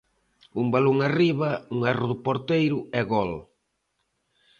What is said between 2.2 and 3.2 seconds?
porteiro e